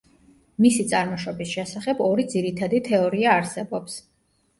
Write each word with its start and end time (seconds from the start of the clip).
მისი 0.63 0.85
წარმოშობის 0.93 1.51
შესახებ 1.57 2.01
ორი 2.05 2.25
ძირითადი 2.31 2.79
თეორია 2.87 3.35
არსებობს. 3.43 3.99